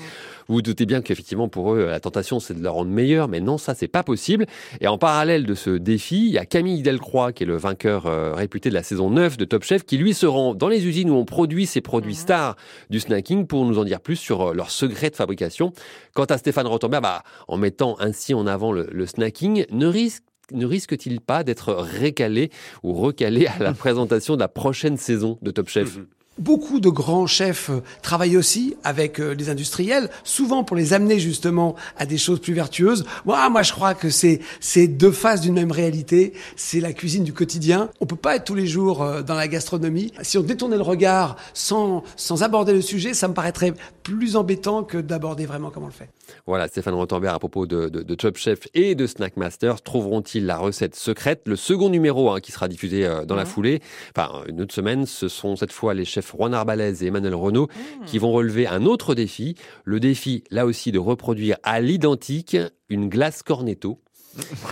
Vous 0.47 0.55
vous 0.55 0.61
doutez 0.61 0.85
bien 0.85 1.01
qu'effectivement 1.01 1.47
pour 1.47 1.73
eux 1.73 1.87
la 1.87 1.99
tentation 1.99 2.39
c'est 2.39 2.53
de 2.53 2.63
leur 2.63 2.75
rendre 2.75 2.91
meilleur, 2.91 3.27
mais 3.27 3.39
non 3.39 3.57
ça 3.57 3.75
c'est 3.75 3.87
pas 3.87 4.03
possible. 4.03 4.45
Et 4.81 4.87
en 4.87 4.97
parallèle 4.97 5.45
de 5.45 5.55
ce 5.55 5.71
défi, 5.71 6.27
il 6.27 6.31
y 6.31 6.37
a 6.37 6.45
Camille 6.45 6.81
Delcroix 6.81 7.31
qui 7.33 7.43
est 7.43 7.45
le 7.45 7.57
vainqueur 7.57 8.05
euh, 8.05 8.33
réputé 8.33 8.69
de 8.69 8.75
la 8.75 8.83
saison 8.83 9.09
9 9.09 9.37
de 9.37 9.45
Top 9.45 9.63
Chef 9.63 9.85
qui 9.85 9.97
lui 9.97 10.13
se 10.13 10.25
rend 10.25 10.53
dans 10.53 10.67
les 10.67 10.85
usines 10.85 11.09
où 11.09 11.15
on 11.15 11.25
produit 11.25 11.65
ces 11.65 11.81
produits 11.81 12.15
stars 12.15 12.55
du 12.89 12.99
snacking 12.99 13.47
pour 13.47 13.65
nous 13.65 13.79
en 13.79 13.83
dire 13.83 14.01
plus 14.01 14.15
sur 14.15 14.49
euh, 14.49 14.53
leur 14.53 14.71
secret 14.71 15.09
de 15.09 15.15
fabrication. 15.15 15.73
Quant 16.13 16.25
à 16.25 16.37
Stéphane 16.37 16.67
Rothenberg, 16.67 17.03
bah, 17.03 17.23
en 17.47 17.57
mettant 17.57 17.95
ainsi 17.99 18.33
en 18.33 18.47
avant 18.47 18.71
le, 18.71 18.87
le 18.91 19.05
snacking, 19.05 19.65
ne 19.71 19.87
risque 19.87 20.23
ne 20.51 20.65
risque-t-il 20.65 21.21
pas 21.21 21.43
d'être 21.43 21.73
récalé 21.73 22.49
ou 22.83 22.93
recalé 22.93 23.47
à 23.47 23.59
la 23.59 23.73
présentation 23.73 24.35
de 24.35 24.39
la 24.39 24.47
prochaine 24.47 24.97
saison 24.97 25.37
de 25.41 25.51
Top 25.51 25.69
Chef? 25.69 25.99
Beaucoup 26.39 26.79
de 26.79 26.87
grands 26.89 27.27
chefs 27.27 27.69
euh, 27.69 27.81
travaillent 28.01 28.37
aussi 28.37 28.77
avec 28.85 29.19
euh, 29.19 29.33
les 29.33 29.49
industriels, 29.49 30.09
souvent 30.23 30.63
pour 30.63 30.77
les 30.77 30.93
amener 30.93 31.19
justement 31.19 31.75
à 31.97 32.05
des 32.05 32.17
choses 32.17 32.39
plus 32.39 32.53
vertueuses. 32.53 33.03
Moi, 33.25 33.49
moi, 33.49 33.61
je 33.61 33.73
crois 33.73 33.93
que 33.93 34.09
c'est 34.09 34.39
c'est 34.61 34.87
deux 34.87 35.11
faces 35.11 35.41
d'une 35.41 35.55
même 35.55 35.73
réalité. 35.73 36.31
C'est 36.55 36.79
la 36.79 36.93
cuisine 36.93 37.25
du 37.25 37.33
quotidien. 37.33 37.89
On 37.99 38.05
peut 38.05 38.15
pas 38.15 38.37
être 38.37 38.45
tous 38.45 38.55
les 38.55 38.67
jours 38.67 39.03
euh, 39.03 39.21
dans 39.21 39.35
la 39.35 39.49
gastronomie. 39.49 40.13
Si 40.21 40.37
on 40.37 40.41
détournait 40.41 40.77
le 40.77 40.81
regard 40.81 41.35
sans 41.53 42.03
sans 42.15 42.41
aborder 42.41 42.71
le 42.71 42.81
sujet, 42.81 43.13
ça 43.13 43.27
me 43.27 43.33
paraîtrait 43.33 43.73
plus 44.09 44.35
embêtant 44.35 44.83
que 44.83 44.97
d'aborder 44.97 45.45
vraiment 45.45 45.69
comme 45.69 45.83
on 45.83 45.87
le 45.87 45.91
fait. 45.93 46.09
Voilà, 46.45 46.67
Stéphane 46.67 46.93
Rothenberg 46.93 47.35
à 47.35 47.39
propos 47.39 47.65
de, 47.65 47.89
de, 47.89 48.01
de 48.01 48.15
Top 48.15 48.37
Chef 48.37 48.67
et 48.73 48.95
de 48.95 49.07
Snack 49.07 49.37
Masters. 49.37 49.81
Trouveront-ils 49.81 50.45
la 50.45 50.57
recette 50.57 50.95
secrète 50.95 51.41
Le 51.45 51.55
second 51.55 51.89
numéro 51.89 52.29
hein, 52.31 52.39
qui 52.39 52.51
sera 52.51 52.67
diffusé 52.67 53.05
euh, 53.05 53.25
dans 53.25 53.35
la 53.35 53.45
foulée, 53.45 53.81
enfin 54.15 54.43
une 54.47 54.61
autre 54.61 54.73
semaine, 54.73 55.05
ce 55.05 55.27
sont 55.27 55.55
cette 55.55 55.71
fois 55.71 55.93
les 55.93 56.05
chefs 56.05 56.31
Juan 56.35 56.53
Arbalez 56.53 57.03
et 57.03 57.07
Emmanuel 57.07 57.35
Renaud 57.35 57.67
qui 58.05 58.17
vont 58.17 58.31
relever 58.31 58.67
un 58.67 58.85
autre 58.85 59.15
défi. 59.15 59.55
Le 59.83 59.99
défi, 59.99 60.43
là 60.49 60.65
aussi, 60.65 60.91
de 60.91 60.99
reproduire 60.99 61.57
à 61.63 61.79
l'identique 61.79 62.57
une 62.89 63.09
glace 63.09 63.43
cornetto. 63.43 63.99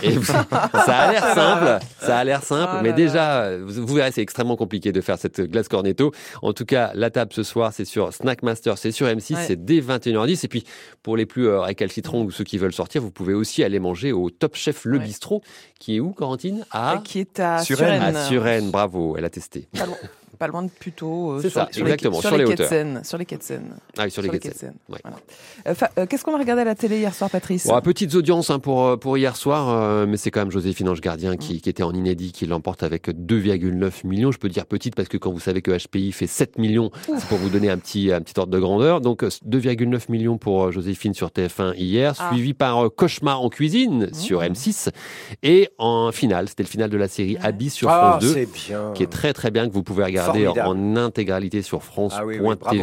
Et 0.02 0.14
ça 0.22 0.46
a 0.50 1.12
l'air 1.12 1.34
simple, 1.34 1.78
ça 2.00 2.18
a 2.18 2.24
l'air 2.24 2.42
simple, 2.42 2.72
Oh 2.76 2.80
mais 2.82 2.90
là 2.90 2.94
déjà, 2.94 3.56
vous, 3.58 3.86
vous 3.86 3.94
verrez, 3.94 4.12
c'est 4.12 4.22
extrêmement 4.22 4.56
compliqué 4.56 4.92
de 4.92 5.00
faire 5.00 5.18
cette 5.18 5.40
glace 5.40 5.68
cornetto. 5.68 6.12
En 6.42 6.52
tout 6.52 6.64
cas, 6.64 6.92
la 6.94 7.10
table 7.10 7.32
ce 7.34 7.42
soir, 7.42 7.72
c'est 7.72 7.84
sur 7.84 8.12
Snack 8.12 8.42
Master, 8.42 8.78
c'est 8.78 8.92
sur 8.92 9.06
M6, 9.06 9.34
Ouais. 9.34 9.44
c'est 9.46 9.64
dès 9.64 9.80
21h10. 9.80 10.44
Et 10.44 10.48
puis, 10.48 10.64
pour 11.02 11.16
les 11.16 11.26
plus 11.26 11.48
euh, 11.48 11.60
récalcitrants 11.60 12.20
ou 12.22 12.30
ceux 12.30 12.44
qui 12.44 12.56
veulent 12.58 12.72
sortir, 12.72 13.02
vous 13.02 13.10
pouvez 13.10 13.34
aussi 13.34 13.62
aller 13.64 13.78
manger 13.80 14.12
au 14.12 14.30
Top 14.30 14.54
Chef 14.56 14.84
Le 14.84 14.98
Ouais. 14.98 15.04
Bistrot, 15.04 15.42
qui 15.78 15.96
est 15.96 16.00
où, 16.00 16.12
Corentine? 16.12 16.64
À, 16.70 17.00
qui 17.04 17.18
est 17.20 17.40
à 17.40 17.58
Suresnes. 17.62 18.02
À 18.02 18.24
Suresnes, 18.26 18.70
bravo, 18.70 19.16
elle 19.18 19.24
a 19.24 19.30
testé. 19.30 19.68
Pas 20.38 20.46
loin 20.46 20.62
de 20.62 20.70
Puteaux. 20.70 21.32
euh, 21.32 21.40
C'est 21.42 21.50
sur 21.50 21.60
ça, 21.60 21.66
les- 21.66 21.72
sur 21.74 21.82
exactement, 21.86 22.16
les, 22.16 22.20
sur 22.20 22.28
sur 22.30 22.38
les 22.38 22.44
les 22.44 22.52
hauteurs. 22.52 22.68
Seine, 22.68 23.00
Sur 23.04 23.18
les 23.18 23.24
quais 23.26 23.36
de 23.36 23.42
Seine. 23.42 23.74
Ah 23.98 24.02
oui, 24.04 24.10
sur 24.10 24.22
les 24.22 24.28
quais 24.28 24.48
de 24.48 24.54
Seine. 24.54 24.74
Ouais. 24.88 24.98
Voilà. 25.02 25.16
Euh, 25.66 25.74
euh, 25.98 26.06
Qu'est-ce 26.06 26.24
qu'on 26.24 26.34
a 26.34 26.38
regardé 26.38 26.62
à 26.62 26.64
la 26.64 26.74
télé 26.74 26.98
hier 26.98 27.14
soir, 27.14 27.28
Patrice 27.30 27.66
Bon, 27.66 27.80
petites 27.80 28.14
audiences 28.14 28.50
hein, 28.50 28.58
pour, 28.58 28.84
euh, 28.86 28.96
pour 28.96 29.18
hier 29.18 29.36
soir, 29.36 29.68
euh, 29.70 30.06
mais 30.06 30.16
c'est 30.16 30.30
quand 30.30 30.40
même 30.40 30.50
Joséphine 30.50 30.88
Ange 30.88 31.00
Gardien 31.00 31.36
qui, 31.36 31.60
qui 31.60 31.68
était 31.68 31.82
en 31.82 31.92
inédit, 31.92 32.32
qui 32.32 32.46
l'emporte 32.46 32.82
avec 32.82 33.08
2,9 33.08 34.04
millions. 34.06 34.30
Je 34.32 34.38
peux 34.38 34.48
dire 34.48 34.66
petite 34.66 34.94
parce 34.94 35.08
que 35.08 35.16
quand 35.16 35.30
vous 35.32 35.40
savez 35.40 35.62
que 35.62 35.70
HPI 35.70 36.12
fait 36.12 36.26
7 36.26 36.58
millions, 36.58 36.90
c'est 37.06 37.26
pour 37.28 37.38
vous 37.38 37.48
donner 37.50 37.70
un 37.70 37.78
petit, 37.78 38.12
un 38.12 38.20
petit 38.20 38.38
ordre 38.38 38.52
de 38.52 38.58
grandeur. 38.60 39.00
Donc 39.00 39.22
euh, 39.24 39.28
2,9 39.46 40.10
millions 40.10 40.38
pour 40.38 40.70
Joséphine 40.72 41.14
sur 41.14 41.28
TF1 41.28 41.74
hier, 41.76 42.14
Ah. 42.18 42.30
suivi 42.32 42.54
par 42.54 42.86
euh, 42.86 42.88
Cauchemar 42.88 43.40
en 43.42 43.48
cuisine 43.48 44.08
sur 44.12 44.40
M6. 44.42 44.90
Et 45.42 45.68
en 45.78 46.10
finale, 46.12 46.48
c'était 46.48 46.62
le 46.62 46.68
final 46.68 46.90
de 46.90 46.96
la 46.96 47.08
série 47.08 47.36
Abyss 47.42 47.74
sur 47.74 47.88
Ah, 47.88 48.18
France 48.18 48.22
2, 48.22 48.32
c'est 48.32 48.48
bien. 48.68 48.92
qui 48.94 49.02
est 49.02 49.06
très 49.10 49.32
très 49.32 49.50
bien, 49.50 49.68
que 49.68 49.72
vous 49.72 49.82
pouvez 49.82 50.04
regarder. 50.04 50.27
Regarder 50.32 50.60
Formidable. 50.60 50.96
en 50.98 51.04
intégralité 51.04 51.62
sur 51.62 51.82
France.tv. 51.82 52.22
Ah 52.22 52.26
oui, 52.26 52.38
oui, 52.40 52.56
bravo. 52.58 52.78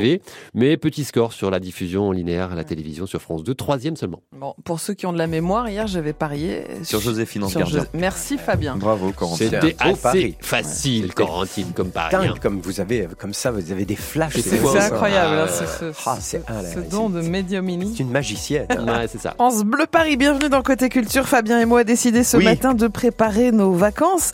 mais 0.53 0.77
petit 0.77 1.03
score 1.03 1.33
sur 1.33 1.49
la 1.51 1.59
diffusion 1.59 2.11
linéaire 2.11 2.51
à 2.51 2.55
la 2.55 2.63
télévision 2.63 3.05
sur 3.05 3.21
France 3.21 3.43
2, 3.43 3.53
troisième 3.55 3.95
seulement. 3.95 4.21
Bon, 4.37 4.53
pour 4.63 4.79
ceux 4.79 4.93
qui 4.93 5.05
ont 5.05 5.13
de 5.13 5.17
la 5.17 5.27
mémoire, 5.27 5.69
hier 5.69 5.87
j'avais 5.87 6.13
parié 6.13 6.63
Sur 6.83 6.99
Joséphine 6.99 7.47
sur. 7.49 7.65
José- 7.65 7.87
Merci 7.93 8.37
Fabien. 8.37 8.75
Bravo, 8.77 9.11
Corentin. 9.11 9.37
C'est 9.37 9.45
C'était 9.49 9.75
assez 9.79 10.01
pari. 10.01 10.35
facile, 10.39 11.01
C'était 11.03 11.13
Corentine, 11.15 11.71
comme 11.75 11.89
pari. 11.91 12.11
Dingue, 12.11 12.29
hein. 12.31 12.39
comme 12.41 12.59
vous 12.61 12.79
avez, 12.79 13.07
comme 13.17 13.33
ça, 13.33 13.51
vous 13.51 13.71
avez 13.71 13.85
des 13.85 13.95
flashs. 13.95 14.33
C'est 14.33 14.41
c'est 14.41 14.59
hein. 14.59 14.79
incroyable, 14.91 15.35
Ah, 15.39 15.43
hein, 15.43 15.47
ce, 15.47 15.65
ce- 15.91 15.99
Ah, 16.05 16.17
c'est 16.19 16.49
un, 16.49 16.61
là, 16.61 16.69
ce 16.73 16.79
don 16.79 17.09
de 17.09 17.21
médiumini. 17.21 17.93
C'est 17.95 18.03
une 18.03 18.11
magicienne. 18.11 18.65
hein. 18.69 18.85
Ouais, 18.95 19.07
c'est 19.07 19.19
ça. 19.19 19.31
France 19.31 19.63
Bleu 19.63 19.85
Paris, 19.89 20.15
bienvenue 20.17 20.49
dans 20.49 20.61
Côté 20.61 20.89
Culture. 20.89 21.25
Fabien 21.27 21.59
et 21.59 21.65
moi 21.65 21.83
décidé 21.83 22.23
ce 22.23 22.37
Oui. 22.37 22.43
matin 22.45 22.73
de 22.73 22.87
préparer 22.87 23.51
nos 23.51 23.73
vacances 23.73 24.31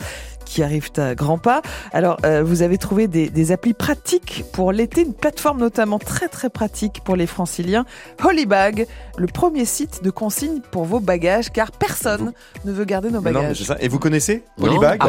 qui 0.52 0.62
arrivent 0.62 0.90
à 0.98 1.14
grands 1.14 1.38
pas. 1.38 1.62
Alors, 1.92 2.18
euh, 2.26 2.42
vous 2.42 2.60
avez 2.62 2.76
trouvé 2.76 3.08
des, 3.08 3.30
des 3.30 3.52
applis 3.52 3.72
pratiques 3.72 4.44
pour 4.52 4.70
l'été, 4.72 5.00
une 5.02 5.14
plateforme 5.14 5.58
notamment 5.60 5.98
très 5.98 6.28
très 6.28 6.50
pratique 6.50 7.00
pour 7.04 7.16
les 7.16 7.26
franciliens, 7.26 7.84
Holybag, 8.22 8.86
le 9.16 9.26
premier 9.26 9.64
site 9.64 10.02
de 10.04 10.10
consigne 10.10 10.60
pour 10.70 10.84
vos 10.84 11.00
bagages, 11.00 11.50
car 11.50 11.72
personne 11.72 12.32
ne 12.64 12.72
veut 12.72 12.84
garder 12.84 13.08
nos 13.08 13.14
Non, 13.16 13.22
mais 13.22 13.32
bagages. 13.32 13.58
c'est 13.58 13.64
ça. 13.64 13.76
Et 13.80 13.88
vous 13.88 13.98
connaissez. 13.98 14.44
Holybag 14.60 14.98
Ah, 15.02 15.08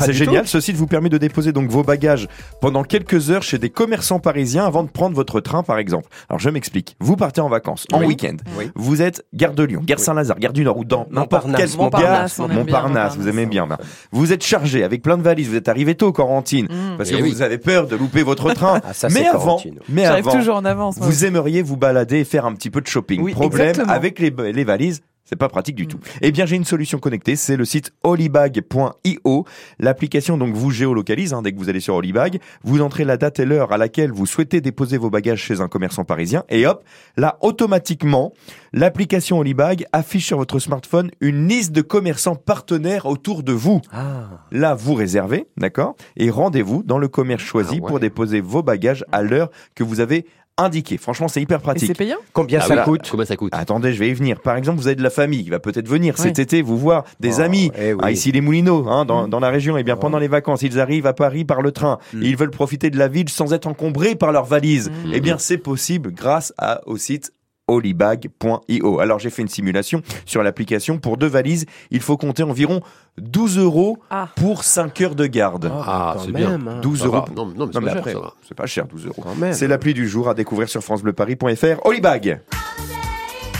c'est 0.00 0.12
génial. 0.12 0.42
tout. 0.42 0.48
Ce 0.48 0.60
site 0.60 0.76
vous 0.76 0.86
permet 0.86 1.08
de 1.08 1.18
déposer 1.18 1.52
donc 1.52 1.70
vos 1.70 1.84
bagages 1.84 2.26
pendant 2.60 2.82
quelques 2.82 3.30
heures 3.30 3.42
chez 3.42 3.58
des 3.58 3.70
commerçants 3.70 4.18
parisiens 4.18 4.64
avant 4.66 4.82
de 4.82 4.88
prendre 4.90 5.14
votre 5.14 5.40
train, 5.40 5.62
par 5.62 5.78
exemple. 5.78 6.08
Alors 6.28 6.40
je 6.40 6.50
m'explique. 6.50 6.96
Vous 7.00 7.16
partez 7.16 7.40
en 7.40 7.48
vacances, 7.48 7.86
en 7.92 8.00
Oui. 8.00 8.06
week-end. 8.06 8.36
Oui. 8.58 8.70
Vous 8.74 9.02
êtes 9.02 9.24
gare 9.34 9.52
de 9.54 9.62
Lyon, 9.62 9.82
gare 9.84 10.00
Saint-Lazare, 10.00 10.38
gare 10.38 10.52
du 10.52 10.64
Nord 10.64 10.76
ou 10.78 10.84
dans 10.84 11.06
n'importe 11.10 11.46
Montparnasse. 11.46 12.36
quel 12.36 12.48
Montparnasse, 12.56 13.16
vous 13.16 13.28
aimez 13.28 13.46
bien. 13.46 13.66
ben. 13.66 13.78
Vous 14.12 14.32
êtes 14.32 14.44
chargé 14.44 14.79
avec 14.82 15.02
plein 15.02 15.16
de 15.18 15.22
valises. 15.22 15.48
Vous 15.48 15.56
êtes 15.56 15.68
arrivé 15.68 15.94
tôt, 15.94 16.12
Corentine, 16.12 16.66
Mmh. 16.66 16.96
parce 16.98 17.10
Eh 17.10 17.16
que 17.16 17.22
oui. 17.22 17.30
vous 17.30 17.42
avez 17.42 17.58
peur 17.58 17.86
de 17.86 17.96
louper 17.96 18.22
votre 18.22 18.50
train. 18.54 18.80
Ah, 18.84 18.92
ça, 18.92 19.08
mais 19.10 19.26
avant, 19.26 19.38
Corentine. 19.40 19.78
mais 19.88 20.04
avant, 20.04 20.32
toujours 20.32 20.56
en 20.56 20.64
avance. 20.64 20.96
moi. 20.98 21.06
vous 21.06 21.24
aimeriez 21.24 21.62
vous 21.62 21.76
balader 21.76 22.18
et 22.20 22.24
faire 22.24 22.46
un 22.46 22.52
petit 22.54 22.70
peu 22.70 22.80
de 22.80 22.86
shopping. 22.86 23.20
Oui, 23.22 23.32
Problème 23.32 23.68
exactement. 23.68 23.92
avec 23.92 24.18
les, 24.18 24.30
les 24.52 24.64
valises. 24.64 25.00
C'est 25.24 25.36
pas 25.36 25.48
pratique 25.48 25.76
du 25.76 25.86
tout. 25.86 25.98
Mm. 25.98 26.18
Eh 26.22 26.32
bien, 26.32 26.46
j'ai 26.46 26.56
une 26.56 26.64
solution 26.64 26.98
connectée. 26.98 27.36
C'est 27.36 27.56
le 27.56 27.64
site 27.64 27.92
holybag.io. 28.02 29.44
L'application 29.78 30.36
donc 30.38 30.54
vous 30.54 30.70
géolocalise 30.70 31.32
hein, 31.32 31.42
dès 31.42 31.52
que 31.52 31.58
vous 31.58 31.68
allez 31.68 31.80
sur 31.80 31.94
Holybag. 31.94 32.40
Vous 32.64 32.80
entrez 32.80 33.04
la 33.04 33.16
date 33.16 33.38
et 33.38 33.44
l'heure 33.44 33.72
à 33.72 33.78
laquelle 33.78 34.10
vous 34.10 34.26
souhaitez 34.26 34.60
déposer 34.60 34.98
vos 34.98 35.10
bagages 35.10 35.40
chez 35.40 35.60
un 35.60 35.68
commerçant 35.68 36.04
parisien 36.04 36.44
et 36.48 36.66
hop, 36.66 36.82
là 37.16 37.38
automatiquement, 37.40 38.32
l'application 38.72 39.38
Holybag 39.38 39.86
affiche 39.92 40.26
sur 40.26 40.38
votre 40.38 40.58
smartphone 40.58 41.10
une 41.20 41.48
liste 41.48 41.72
de 41.72 41.82
commerçants 41.82 42.36
partenaires 42.36 43.06
autour 43.06 43.42
de 43.42 43.52
vous. 43.52 43.80
Ah. 43.92 44.44
Là, 44.50 44.74
vous 44.74 44.94
réservez, 44.94 45.46
d'accord 45.56 45.96
Et 46.16 46.30
rendez-vous 46.30 46.82
dans 46.82 46.98
le 46.98 47.08
commerce 47.08 47.42
choisi 47.42 47.76
Ah 47.78 47.82
ouais. 47.82 47.88
pour 47.88 48.00
déposer 48.00 48.40
vos 48.40 48.62
bagages 48.62 49.04
à 49.12 49.22
l'heure 49.22 49.50
que 49.74 49.84
vous 49.84 50.00
avez 50.00 50.26
indiquée. 50.62 50.96
Franchement, 50.98 51.28
c'est 51.28 51.40
hyper 51.42 51.60
pratique. 51.60 51.86
c'est 51.88 51.94
payant 51.98 52.16
Combien 52.32 52.60
Ah 52.62 52.66
ça 52.66 52.74
oui, 52.76 52.82
coûte 52.84 53.08
Combien 53.10 53.26
ça 53.26 53.36
coûte 53.36 53.52
Attendez, 53.54 53.92
je 53.92 53.98
vais 53.98 54.08
y 54.08 54.14
venir. 54.14 54.40
Par 54.40 54.56
exemple, 54.56 54.78
vous 54.78 54.86
avez 54.86 54.96
de 54.96 55.02
la 55.02 55.10
famille 55.10 55.44
qui 55.44 55.50
va 55.50 55.58
peut-être 55.60 55.88
venir 55.88 56.14
Oui. 56.18 56.22
cet 56.22 56.38
été 56.38 56.62
vous 56.62 56.76
voir, 56.78 57.04
des 57.20 57.38
Oh, 57.38 57.42
amis. 57.42 57.70
eh 57.78 57.92
oui. 57.94 58.00
Ah, 58.02 58.10
ici 58.10 58.32
les 58.32 58.40
Moulineaux, 58.40 58.86
hein, 58.88 59.04
dans, 59.04 59.26
Mm. 59.26 59.30
dans 59.30 59.40
la 59.40 59.50
région. 59.50 59.76
Et 59.76 59.82
bien 59.82 59.94
Oh. 59.96 60.00
pendant 60.00 60.18
les 60.18 60.28
vacances, 60.28 60.62
ils 60.62 60.78
arrivent 60.80 61.06
à 61.06 61.12
Paris 61.12 61.44
par 61.44 61.62
le 61.62 61.72
train. 61.72 61.98
Mm. 62.12 62.22
Et 62.22 62.26
ils 62.26 62.36
veulent 62.36 62.50
profiter 62.50 62.90
de 62.90 62.98
la 62.98 63.08
ville 63.08 63.28
sans 63.28 63.52
être 63.52 63.66
encombrés 63.66 64.14
par 64.14 64.32
leurs 64.32 64.44
valises. 64.46 64.90
Mm. 65.06 65.10
Eh 65.14 65.20
bien, 65.20 65.38
c'est 65.38 65.58
possible 65.58 66.12
grâce 66.12 66.52
à, 66.58 66.80
au 66.86 66.96
site 66.96 67.32
holybag.io. 67.70 69.00
Alors 69.00 69.18
j'ai 69.18 69.30
fait 69.30 69.42
une 69.42 69.48
simulation 69.48 70.02
sur 70.26 70.42
l'application. 70.42 70.98
Pour 70.98 71.16
deux 71.16 71.26
valises, 71.28 71.66
il 71.90 72.00
faut 72.00 72.16
compter 72.16 72.42
environ 72.42 72.80
12 73.18 73.58
euros 73.58 73.98
Ah. 74.10 74.28
pour 74.36 74.64
5 74.64 75.00
heures 75.00 75.14
de 75.14 75.26
garde. 75.26 75.70
Ah, 75.72 76.14
quand 76.16 76.24
c'est 76.26 76.32
bien. 76.32 76.50
même, 76.50 76.68
hein. 76.68 76.80
12 76.82 77.00
Ça 77.00 77.06
euros. 77.06 77.16
va. 77.16 77.24
Non, 77.34 77.46
non, 77.46 77.66
mais 77.66 77.72
c'est 77.72 77.80
Non, 77.80 77.80
mais 77.80 77.86
pas 77.86 77.92
cher, 77.92 77.98
après, 77.98 78.14
va. 78.14 78.32
c'est 78.48 78.54
pas 78.56 78.66
cher, 78.66 78.86
12 78.86 79.06
euros. 79.06 79.22
Quand 79.22 79.34
même. 79.34 79.52
C'est 79.52 79.68
l'appli 79.68 79.94
du 79.94 80.08
jour 80.08 80.28
à 80.28 80.34
découvrir 80.34 80.68
sur 80.68 80.82
francebleuparis.fr. 80.82 81.84
Holybag 81.86 82.40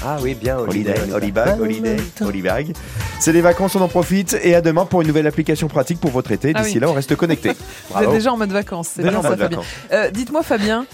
Ah 0.03 0.17
oui, 0.23 0.35
bien, 0.35 0.57
Holiday, 0.59 0.95
Holiday. 0.99 1.13
Holybag, 1.15 1.61
Holiday, 1.61 1.97
Holybag. 2.23 2.73
C'est 3.19 3.33
les 3.33 3.43
vacances, 3.43 3.75
on 3.77 3.83
en 3.83 3.89
profite. 3.89 4.39
Et 4.43 4.55
à 4.55 4.63
demain 4.63 4.87
pour 4.87 5.03
une 5.03 5.09
nouvelle 5.09 5.27
application 5.27 5.69
pratique 5.69 6.01
pour 6.01 6.11
votre 6.11 6.33
été. 6.33 6.53
Ah 6.55 6.63
D'ici 6.63 6.75
oui. 6.77 6.81
là, 6.81 6.89
on 6.89 6.95
reste 6.95 7.15
connecté. 7.17 7.51
Vous 7.91 8.03
êtes 8.03 8.11
déjà 8.11 8.33
en 8.33 8.39
mode 8.39 8.51
vacances, 8.51 8.89
c'est 8.95 9.03
Déjà 9.03 9.11
bien 9.11 9.19
en 9.21 9.23
ça 9.23 9.37
Fabien. 9.37 9.61
Euh, 9.93 10.11
Dites-moi 10.11 10.43
Fabien, 10.43 10.87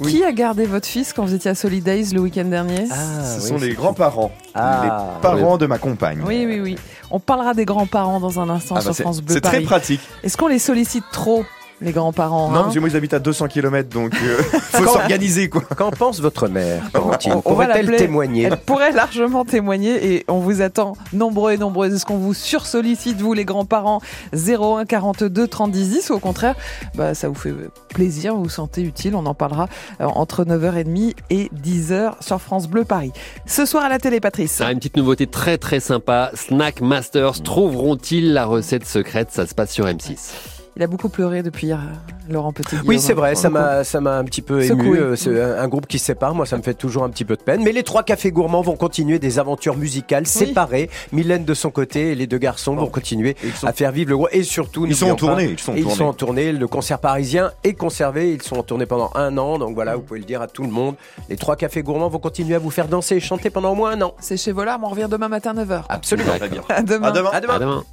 Oui. 0.00 0.12
qui 0.12 0.24
a 0.24 0.32
gardé 0.32 0.64
votre 0.66 0.86
fils 0.86 1.12
quand 1.12 1.24
vous 1.24 1.34
étiez 1.34 1.50
à 1.50 1.54
Solidays 1.54 2.04
le 2.12 2.20
week-end 2.20 2.44
dernier 2.46 2.86
Ah, 2.90 3.24
Ce 3.24 3.42
oui, 3.42 3.48
sont 3.48 3.58
les 3.58 3.74
grands-parents. 3.74 4.32
Ah, 4.54 4.82
les 5.16 5.20
parents 5.22 5.58
de 5.58 5.66
ma 5.66 5.78
compagne. 5.78 6.22
Oui, 6.26 6.44
oui, 6.46 6.60
oui. 6.60 6.76
On 7.10 7.20
parlera 7.20 7.54
des 7.54 7.64
grands-parents 7.64 8.18
dans 8.18 8.40
un 8.40 8.48
instant 8.48 8.74
Ah 8.76 8.78
bah, 8.78 8.84
sur 8.84 8.94
c'est 8.94 9.02
France 9.02 9.20
Bleu 9.22 9.34
c'est 9.34 9.40
très 9.42 9.60
pratique. 9.60 10.00
Est-ce 10.24 10.36
qu'on 10.36 10.48
les 10.48 10.58
sollicite 10.58 11.04
trop, 11.12 11.44
les 11.80 11.92
grands-parents 11.92 12.50
Non, 12.50 12.56
hein 12.56 12.62
parce 12.64 12.74
que 12.74 12.80
moi 12.80 12.88
j'habite 12.88 13.14
à 13.14 13.18
200 13.18 13.48
km, 13.48 13.88
donc 13.88 14.14
euh, 14.14 14.42
faut 14.60 14.86
s'organiser 14.86 15.48
quoi. 15.48 15.62
Qu'en 15.76 15.90
pense 15.90 16.20
votre 16.20 16.48
mère, 16.48 16.82
Corentine 16.92 17.42
Pourrait-elle 17.42 17.96
témoigner 17.96 18.44
Elle 18.44 18.56
pourrait 18.56 18.92
largement 18.92 19.44
témoigner 19.44 20.14
et 20.14 20.24
on 20.28 20.38
vous 20.38 20.62
attend 20.62 20.96
nombreux 21.12 21.52
et 21.52 21.58
nombreuses. 21.58 21.94
Est-ce 21.94 22.06
qu'on 22.06 22.16
vous 22.16 22.34
sursollicite, 22.34 23.20
vous 23.20 23.34
les 23.34 23.44
grands-parents? 23.44 24.00
01 24.32 24.84
42 24.86 25.46
30 25.46 25.70
10 25.70 25.90
10 25.90 26.10
ou 26.10 26.14
au 26.14 26.18
contraire, 26.18 26.54
bah, 26.94 27.14
ça 27.14 27.28
vous 27.28 27.34
fait 27.34 27.54
plaisir, 27.88 28.34
vous 28.34 28.44
vous 28.44 28.48
sentez 28.48 28.82
utile 28.82 29.14
On 29.14 29.26
en 29.26 29.34
parlera 29.34 29.68
euh, 30.00 30.06
entre 30.06 30.44
9h30 30.44 31.14
et 31.30 31.50
10h 31.54 32.14
sur 32.20 32.40
France 32.40 32.68
Bleu 32.68 32.84
Paris. 32.84 33.12
Ce 33.46 33.66
soir 33.66 33.84
à 33.84 33.88
la 33.88 33.98
télé, 33.98 34.20
Patrice. 34.20 34.60
Ah, 34.64 34.72
une 34.72 34.78
petite 34.78 34.96
nouveauté 34.96 35.26
très 35.26 35.58
très 35.58 35.80
sympa. 35.80 36.30
Snack 36.34 36.80
Masters 36.80 37.42
trouveront-ils 37.42 38.32
la 38.32 38.46
recette 38.46 38.86
secrète? 38.86 39.28
Ça 39.30 39.46
se 39.46 39.54
passe 39.54 39.72
sur 39.72 39.86
M6. 39.86 40.55
Il 40.76 40.82
a 40.82 40.86
beaucoup 40.86 41.08
pleuré 41.08 41.42
depuis 41.42 41.68
hier, 41.68 41.80
euh, 41.80 42.32
Laurent 42.32 42.52
Petit. 42.52 42.76
Oui, 42.86 43.00
c'est 43.00 43.14
vrai, 43.14 43.34
ça 43.34 43.48
m'a, 43.48 43.82
ça 43.82 44.02
m'a 44.02 44.18
un 44.18 44.24
petit 44.24 44.42
peu 44.42 44.62
ému. 44.62 44.98
Euh, 44.98 45.16
C'est 45.16 45.40
un, 45.42 45.58
un 45.58 45.68
groupe 45.68 45.86
qui 45.86 45.98
se 45.98 46.04
sépare, 46.04 46.34
moi 46.34 46.44
ça 46.44 46.58
me 46.58 46.62
fait 46.62 46.74
toujours 46.74 47.02
un 47.04 47.08
petit 47.08 47.24
peu 47.24 47.34
de 47.34 47.40
peine. 47.42 47.62
Mais 47.64 47.72
les 47.72 47.82
trois 47.82 48.02
cafés 48.02 48.30
gourmands 48.30 48.60
vont 48.60 48.76
continuer 48.76 49.18
des 49.18 49.38
aventures 49.38 49.78
musicales 49.78 50.26
séparées. 50.26 50.90
Mylène 51.12 51.46
de 51.46 51.54
son 51.54 51.70
côté 51.70 52.12
et 52.12 52.14
les 52.14 52.26
deux 52.26 52.36
garçons 52.36 52.74
vont 52.74 52.88
continuer 52.88 53.36
sont, 53.54 53.66
à 53.66 53.72
faire 53.72 53.90
vivre 53.90 54.10
le 54.10 54.16
groupe. 54.18 54.28
Et 54.32 54.42
surtout, 54.42 54.84
ils 54.84 54.94
sont 54.94 55.06
en 55.06 55.10
pas, 55.12 55.16
tournée. 55.16 55.44
Ils 55.44 55.58
sont 55.58 55.72
en 55.72 55.76
ils 55.76 55.82
tournée. 55.82 55.96
sont 55.96 56.04
en 56.04 56.12
tournée. 56.12 56.52
Le 56.52 56.68
concert 56.68 56.98
parisien 56.98 57.52
est 57.64 57.72
conservé. 57.72 58.34
Ils 58.34 58.42
sont 58.42 58.58
en 58.58 58.62
tournée 58.62 58.84
pendant 58.84 59.10
un 59.14 59.38
an. 59.38 59.58
Donc 59.58 59.74
voilà, 59.74 59.96
vous 59.96 60.02
pouvez 60.02 60.20
le 60.20 60.26
dire 60.26 60.42
à 60.42 60.46
tout 60.46 60.62
le 60.62 60.70
monde. 60.70 60.96
Les 61.30 61.36
trois 61.36 61.56
cafés 61.56 61.82
gourmands 61.82 62.08
vont 62.10 62.18
continuer 62.18 62.54
à 62.54 62.58
vous 62.58 62.70
faire 62.70 62.88
danser 62.88 63.16
et 63.16 63.20
chanter 63.20 63.48
pendant 63.48 63.72
au 63.72 63.76
moins 63.76 63.92
un 63.92 64.02
an. 64.02 64.14
C'est 64.20 64.36
chez 64.36 64.52
Volar, 64.52 64.78
mais 64.78 64.84
on 64.86 64.90
revient 64.90 65.08
demain 65.10 65.28
matin 65.28 65.56
à 65.56 65.64
9h. 65.64 65.84
Absolument. 65.88 66.34
Très 66.36 66.50
bien. 66.50 66.60
À 66.68 66.82
demain. 66.82 67.08
À 67.08 67.12
demain. 67.12 67.30
À 67.32 67.40
demain. 67.40 67.54
À 67.54 67.58
demain. 67.60 67.84